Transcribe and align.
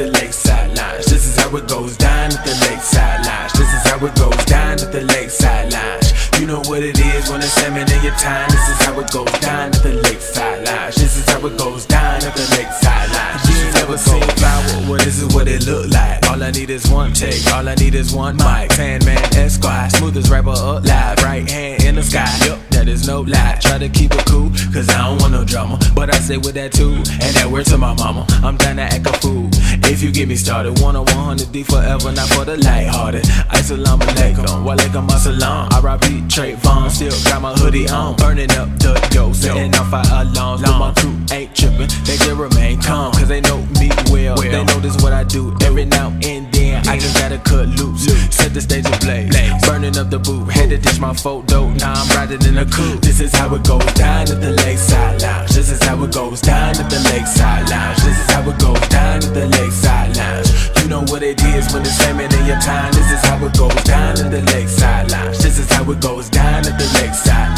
at 0.00 0.12
the 0.12 0.20
lakeside 0.20 0.76
lounge. 0.76 1.04
This 1.06 1.26
is 1.26 1.36
how 1.36 1.56
it 1.56 1.68
goes 1.68 1.96
down 1.96 2.32
at 2.32 2.44
the 2.44 2.54
lakeside 2.68 3.24
lounge. 3.24 3.52
This 3.52 3.72
is 3.72 3.82
how 3.88 4.04
it 4.04 4.14
goes 4.16 4.44
down 4.44 4.72
at 4.72 4.92
the 4.92 5.02
lakeside 5.02 5.72
lounge. 5.72 6.12
You 6.38 6.46
know 6.46 6.60
what 6.68 6.82
it 6.82 6.98
is 6.98 7.30
when 7.30 7.40
it's 7.40 7.52
salmon 7.52 7.90
in 7.90 8.02
your 8.02 8.14
time. 8.16 8.48
This 8.50 8.68
is 8.68 8.78
how 8.84 8.98
it 9.00 9.10
goes 9.10 9.32
down 9.40 9.72
at 9.72 9.82
the 9.82 9.94
lakeside 10.04 10.66
lounge. 10.66 10.96
This 10.96 11.16
is 11.16 11.26
how 11.28 11.46
it 11.46 11.56
goes 11.56 11.86
down 11.86 12.16
at 12.22 12.34
the 12.34 12.46
lakeside 12.56 13.08
lounge. 13.10 13.40
You 13.48 13.56
ain't 13.64 13.74
never 13.74 13.96
seen 13.96 14.22
flower. 14.36 14.90
Well, 14.90 15.00
this 15.00 15.22
is 15.22 15.34
what 15.34 15.48
it 15.48 15.64
look 15.66 15.88
like. 15.90 16.28
All 16.28 16.42
I 16.42 16.50
need 16.50 16.68
is 16.68 16.86
one 16.90 17.12
take. 17.14 17.46
All 17.54 17.66
I 17.66 17.74
need 17.76 17.94
is 17.94 18.12
one 18.12 18.36
mic. 18.36 18.72
Sandman 18.72 19.16
Esquire, 19.34 19.88
smoothest 19.90 20.30
rapper 20.30 20.50
alive. 20.50 21.16
Right 21.22 21.48
hand 21.48 21.84
in 21.84 21.94
the 21.94 22.02
sky. 22.02 22.30
Yup, 22.44 22.58
that 22.70 22.88
is 22.88 23.06
no 23.06 23.22
lie. 23.22 23.58
Try 23.62 23.78
to 23.78 23.88
keep 23.88 24.12
it 24.12 24.26
cool, 24.26 24.50
cause 24.74 24.90
I 24.90 25.08
don't 25.08 25.20
want 25.22 25.32
no 25.32 25.44
drama. 25.44 25.78
Say 26.26 26.38
with 26.38 26.54
that 26.54 26.72
too, 26.72 26.90
and 26.90 27.32
that 27.38 27.46
word 27.48 27.66
to 27.66 27.78
my 27.78 27.94
mama. 27.94 28.26
I'm 28.42 28.56
down 28.56 28.76
to 28.76 28.82
act 28.82 29.06
a 29.06 29.12
fool. 29.22 29.48
If 29.86 30.02
you 30.02 30.10
get 30.10 30.26
me 30.26 30.34
started, 30.34 30.80
one 30.80 30.96
on 30.96 31.04
100 31.06 31.52
D 31.52 31.62
forever, 31.62 32.10
not 32.10 32.26
for 32.30 32.44
the 32.44 32.56
lighthearted. 32.56 33.22
Assalamu 33.54 34.02
alaikum, 34.02 34.66
walaikum 34.66 35.06
assalam. 35.06 35.70
R.I.P. 35.70 36.26
Trayvon, 36.26 36.90
still 36.90 37.14
got 37.30 37.42
my 37.42 37.54
hoodie 37.54 37.88
on. 37.88 38.16
Burning 38.16 38.50
up 38.58 38.68
the 38.80 38.98
dough, 39.12 39.32
setting 39.32 39.72
off 39.76 39.88
fire 39.88 40.26
alarms. 40.26 40.62
But 40.62 40.78
my 40.80 40.92
crew 40.94 41.14
ain't 41.30 41.54
tripping, 41.54 41.94
they 42.02 42.18
just 42.18 42.34
remain 42.34 42.82
calm. 42.82 43.12
Cause 43.12 43.28
they 43.28 43.40
know 43.42 43.62
me 43.78 43.90
well, 44.10 44.34
they 44.34 44.64
know 44.64 44.80
this 44.80 45.00
what 45.04 45.12
I 45.12 45.22
do 45.22 45.56
every 45.62 45.84
now 45.84 46.08
and. 46.24 46.35
I 46.88 46.98
just 46.98 47.16
gotta 47.18 47.38
cut 47.38 47.68
loose, 47.68 48.06
set 48.30 48.54
the 48.54 48.60
stage 48.60 48.86
ablaze. 48.86 49.34
Burning 49.66 49.98
up 49.98 50.08
the 50.08 50.18
booth, 50.18 50.48
had 50.50 50.70
to 50.70 50.78
ditch 50.78 51.00
my 51.00 51.12
photo. 51.12 51.46
Though 51.46 51.70
Now 51.74 51.94
I'm 51.94 52.08
riding 52.16 52.42
in 52.46 52.58
a 52.58 52.64
coupe. 52.64 53.00
This 53.00 53.20
is 53.20 53.34
how 53.34 53.54
it 53.54 53.64
goes 53.66 53.84
down 53.94 54.30
at 54.30 54.40
the 54.40 54.52
lakeside 54.62 55.20
lounge. 55.20 55.50
This 55.50 55.70
is 55.70 55.82
how 55.82 56.02
it 56.04 56.12
goes 56.12 56.40
down 56.40 56.76
at 56.76 56.88
the 56.88 57.00
lakeside 57.10 57.68
lounge. 57.68 57.98
This 57.98 58.18
is 58.18 58.30
how 58.30 58.48
it 58.48 58.58
goes 58.58 58.88
down 58.88 59.16
at 59.24 59.34
the 59.34 59.46
lakeside 59.46 60.16
lounge. 60.16 60.48
You 60.80 60.88
know 60.88 61.02
what 61.10 61.22
it 61.22 61.42
is 61.42 61.72
when 61.74 61.82
it's 61.82 61.98
salmon 61.98 62.32
in 62.32 62.46
your 62.46 62.60
time. 62.60 62.92
This 62.92 63.10
is 63.10 63.22
how 63.26 63.44
it 63.44 63.58
goes 63.58 63.82
down 63.82 64.18
at 64.22 64.30
the 64.30 64.42
lakeside 64.54 65.10
lounge. 65.10 65.38
This 65.38 65.58
is 65.58 65.68
how 65.72 65.90
it 65.90 66.00
goes 66.00 66.30
down 66.30 66.66
at 66.66 66.78
the 66.78 66.86
lakeside 67.02 67.55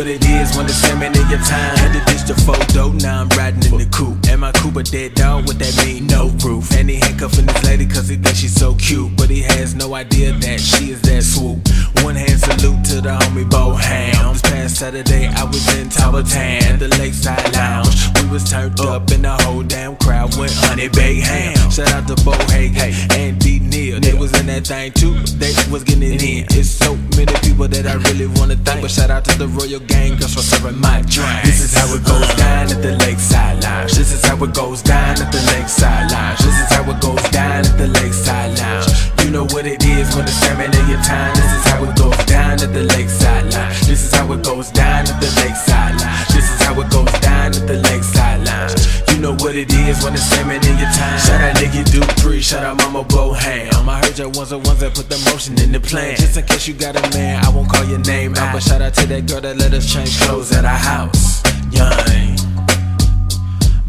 what 0.00 0.08
it 0.08 0.24
is 0.24 0.56
when 0.56 0.64
it's 0.64 0.76
salmon 0.76 1.12
in 1.14 1.28
your 1.28 1.38
time. 1.40 1.76
Had 1.76 1.92
to 1.92 2.00
ditch 2.10 2.24
the 2.24 2.34
photo, 2.48 2.90
now 3.04 3.20
I'm 3.20 3.28
riding 3.36 3.62
in 3.70 3.76
the 3.76 3.88
coupe. 3.92 4.16
And 4.30 4.40
my 4.40 4.50
coupe 4.52 4.76
a 4.76 4.82
dead 4.82 5.14
dog, 5.14 5.46
what 5.46 5.58
that 5.58 5.76
mean? 5.84 6.06
No 6.06 6.28
roof. 6.42 6.72
And 6.72 6.88
he 6.88 6.96
handcuffing 6.96 7.44
this 7.44 7.62
lady 7.66 7.84
cause 7.86 8.08
he 8.08 8.16
thinks 8.16 8.38
she's 8.38 8.54
so 8.54 8.74
cute. 8.76 9.14
But 9.14 9.28
he 9.28 9.42
has 9.42 9.74
no 9.74 9.94
idea 9.94 10.32
that 10.32 10.58
she 10.58 10.92
is 10.92 11.02
that 11.02 11.22
swoop. 11.22 11.60
One 12.02 12.16
hand 12.16 12.40
salute 12.40 12.82
to 12.86 13.02
the 13.02 13.12
homie 13.20 13.44
Boham. 13.44 14.32
This 14.32 14.40
past 14.40 14.76
Saturday 14.76 15.26
I 15.26 15.44
was 15.44 15.68
in 15.76 15.90
Talbotton 15.90 16.62
at 16.62 16.78
the 16.78 16.88
Lakeside 16.96 17.52
Lounge. 17.52 17.89
Was 18.30 18.48
turned 18.48 18.78
uh. 18.78 18.94
up 18.94 19.10
and 19.10 19.24
the 19.24 19.34
whole 19.42 19.64
damn 19.64 19.96
crowd 19.96 20.36
went 20.38 20.52
honey 20.54 20.86
baked 20.86 21.26
ham. 21.26 21.56
Shout 21.68 21.90
out 21.90 22.06
to 22.06 22.14
Bo 22.22 22.30
Hey 22.46 22.70
and 23.18 23.36
D 23.40 23.58
Neal. 23.58 23.98
They 23.98 24.14
was 24.14 24.30
in 24.38 24.46
that 24.46 24.68
thing 24.68 24.92
too. 24.92 25.18
They 25.34 25.50
was 25.66 25.82
getting 25.82 26.14
it 26.14 26.22
in. 26.22 26.46
It's 26.54 26.70
so 26.70 26.94
many 27.18 27.34
people 27.42 27.66
that 27.66 27.90
I 27.90 27.98
really 28.06 28.28
wanna 28.38 28.54
thank. 28.54 28.82
But 28.82 28.92
shout 28.92 29.10
out 29.10 29.24
to 29.24 29.36
the 29.36 29.48
Royal 29.48 29.80
Gang 29.80 30.14
girls 30.14 30.34
for 30.34 30.46
serving 30.46 30.78
my 30.78 31.02
drink. 31.10 31.42
This 31.42 31.58
is 31.58 31.74
how 31.74 31.90
it 31.90 32.06
goes 32.06 32.22
uh. 32.22 32.36
down 32.38 32.70
at 32.70 32.80
the 32.86 32.94
Lakeside 33.02 33.64
Lounge. 33.64 33.98
This 33.98 34.14
is 34.14 34.22
how 34.24 34.38
it 34.38 34.54
goes 34.54 34.80
down 34.82 35.18
at 35.18 35.32
the 35.32 35.42
Lakeside 35.50 36.12
Lounge. 36.12 36.38
This 36.38 36.54
is 36.54 36.70
how 36.70 36.86
it 36.86 37.00
goes 37.02 37.24
down 37.34 37.66
at 37.66 37.74
the 37.82 37.88
Lakeside 37.98 38.54
Lounge. 38.62 38.94
You 39.24 39.30
know 39.34 39.46
what 39.50 39.66
it 39.66 39.82
is 39.82 40.14
when 40.14 40.22
it's 40.22 40.38
salmon 40.38 40.70
in 40.70 40.86
your 40.86 41.02
time. 41.02 41.34
This 41.34 41.50
is 41.50 41.64
how 41.66 41.82
it 41.82 41.98
goes 41.98 42.22
down 42.30 42.62
at 42.62 42.70
the 42.70 42.86
Lakeside 42.94 43.50
Lounge. 43.50 43.80
This 43.90 44.06
is 44.06 44.14
how 44.14 44.30
it 44.30 44.44
goes 44.46 44.70
down 44.70 45.10
at 45.10 45.18
the 45.18 45.30
Lakeside 45.42 45.98
Lounge. 45.98 46.29
What 49.50 49.58
it 49.58 49.72
is 49.74 50.04
when 50.04 50.14
it's 50.14 50.22
salmon 50.26 50.62
in 50.64 50.78
your 50.78 50.88
time. 50.92 51.18
Shout 51.18 51.40
out 51.40 51.60
Nicky 51.60 51.82
Dupree, 51.90 52.40
shout 52.40 52.62
out 52.62 52.76
Mama 52.76 53.02
Boham. 53.02 53.88
I 53.88 53.98
heard 53.98 54.16
your 54.16 54.28
ones 54.28 54.50
the 54.50 54.58
ones 54.58 54.78
that 54.78 54.94
put 54.94 55.08
the 55.08 55.18
motion 55.28 55.60
in 55.60 55.72
the 55.72 55.80
plan. 55.80 56.14
Just 56.14 56.36
in 56.36 56.46
case 56.46 56.68
you 56.68 56.74
got 56.74 56.94
a 56.94 57.02
man, 57.10 57.44
I 57.44 57.48
won't 57.48 57.68
call 57.68 57.84
your 57.84 57.98
name 57.98 58.36
out. 58.36 58.52
But 58.52 58.62
shout 58.62 58.80
out 58.80 58.94
to 58.94 59.06
that 59.08 59.26
girl 59.26 59.40
that 59.40 59.56
let 59.56 59.74
us 59.74 59.92
change 59.92 60.20
clothes 60.20 60.52
at 60.52 60.64
our 60.64 60.70
house. 60.70 61.42
Young. 61.72 61.90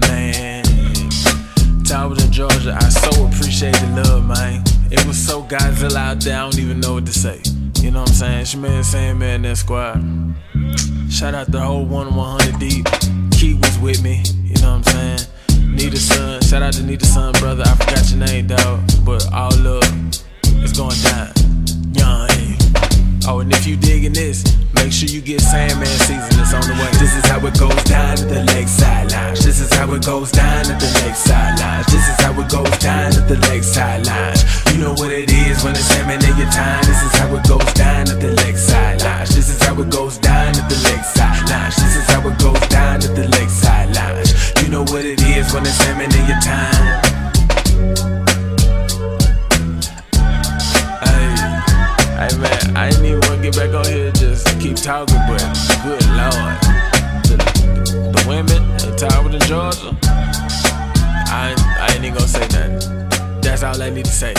Man. 0.00 0.64
Talbotton 1.84 2.30
Georgia, 2.30 2.78
I 2.80 2.88
so 2.88 3.26
appreciate 3.26 3.74
the 3.74 4.02
love, 4.02 4.24
man. 4.26 4.64
It 4.90 5.06
was 5.06 5.18
so 5.18 5.42
Godzilla 5.42 5.96
out 5.96 6.20
there, 6.20 6.38
I 6.38 6.40
don't 6.40 6.58
even 6.58 6.80
know 6.80 6.94
what 6.94 7.04
to 7.04 7.12
say. 7.12 7.42
You 7.82 7.90
know 7.90 8.00
what 8.00 8.08
I'm 8.08 8.14
saying? 8.14 8.40
It's 8.40 8.54
your 8.54 8.62
man 8.62 8.82
Sandman, 8.82 9.42
that 9.42 9.58
squad. 9.58 10.00
Shout 11.10 11.34
out 11.34 11.52
the 11.52 11.60
whole 11.60 11.84
1 11.84 12.14
100 12.16 12.58
deep. 12.58 12.86
Keith 13.30 13.60
was 13.60 13.78
with 13.78 14.02
me, 14.02 14.22
you 14.42 14.54
know 14.62 14.78
what 14.78 14.88
I'm 14.88 15.18
saying? 15.18 15.20
Need 15.70 15.94
a 15.94 15.96
son, 15.96 16.40
shout 16.42 16.62
out 16.62 16.72
to 16.74 16.82
Need 16.82 17.02
a 17.02 17.06
son, 17.06 17.32
brother. 17.34 17.62
I 17.66 17.74
forgot 17.74 18.10
your 18.10 18.26
name, 18.26 18.46
dog. 18.48 18.80
But 19.04 19.32
all 19.32 19.50
love, 19.58 19.84
it's 20.44 20.76
going 20.76 20.96
down. 21.02 21.40
Oh, 23.30 23.38
and 23.38 23.52
if 23.52 23.64
you 23.64 23.76
digging 23.76 24.12
this, 24.12 24.42
make 24.74 24.90
sure 24.90 25.06
you 25.08 25.20
get 25.20 25.40
Sandman 25.40 25.86
season. 25.86 26.34
It's 26.40 26.50
on 26.50 26.66
the 26.66 26.74
way. 26.74 26.90
This 26.98 27.14
is 27.14 27.24
how 27.30 27.38
it 27.46 27.54
goes 27.54 27.84
down 27.84 28.18
at 28.18 28.26
the 28.26 28.42
Lakeside 28.42 29.12
Lounge. 29.12 29.38
This 29.38 29.60
is 29.60 29.72
how 29.72 29.86
it 29.94 30.04
goes 30.04 30.32
down 30.32 30.66
at 30.66 30.80
the 30.80 30.90
Lakeside 31.06 31.60
Lounge. 31.60 31.86
Get 53.40 53.56
back 53.56 53.74
on 53.74 53.84
here 53.86 54.12
just 54.12 54.46
keep 54.60 54.76
talking, 54.76 55.16
but 55.26 55.40
good 55.82 56.04
lord. 56.12 56.60
The, 57.24 57.36
the 58.12 58.24
women 58.28 58.62
in 58.86 58.96
Talbot 58.96 59.34
in 59.34 59.40
Georgia, 59.40 59.96
I, 61.32 61.54
I 61.78 61.94
ain't 61.94 62.04
even 62.04 62.14
gonna 62.14 62.28
say 62.28 62.40
nothing. 62.48 63.40
That's 63.40 63.62
all 63.62 63.80
I 63.80 63.90
need 63.90 64.04
to 64.04 64.10
say. 64.10 64.34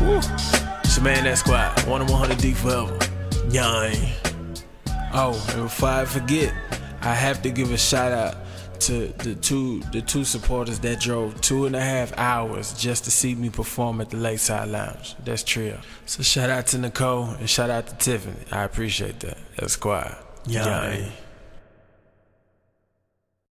Woo. 0.00 0.18
It's 0.18 0.96
your 0.96 1.04
man, 1.04 1.24
that 1.24 1.38
squad. 1.38 1.80
1 1.86 2.02
on 2.02 2.06
100 2.08 2.38
D 2.38 2.52
forever. 2.52 2.98
Young. 3.50 3.94
Oh, 5.12 5.46
and 5.50 5.62
before 5.64 5.90
I 5.90 6.04
forget, 6.04 6.52
I 7.02 7.14
have 7.14 7.40
to 7.42 7.50
give 7.50 7.72
a 7.72 7.78
shout 7.78 8.12
out 8.12 8.43
to 8.86 9.08
the 9.18 9.34
two 9.34 9.80
the 9.92 10.02
two 10.02 10.24
supporters 10.24 10.78
that 10.80 11.00
drove 11.00 11.40
two 11.40 11.66
and 11.66 11.74
a 11.74 11.80
half 11.80 12.12
hours 12.18 12.74
just 12.74 13.04
to 13.04 13.10
see 13.10 13.34
me 13.34 13.50
perform 13.50 14.00
at 14.00 14.10
the 14.10 14.16
Lakeside 14.16 14.68
Lounge. 14.68 15.14
That's 15.24 15.42
Trill. 15.42 15.78
So 16.06 16.22
shout 16.22 16.50
out 16.50 16.66
to 16.68 16.78
Nicole 16.78 17.30
and 17.30 17.48
shout 17.48 17.70
out 17.70 17.86
to 17.86 17.96
Tiffany. 17.96 18.44
I 18.52 18.64
appreciate 18.64 19.20
that. 19.20 19.38
That's 19.56 19.74
squad. 19.74 20.16
Young. 20.46 21.10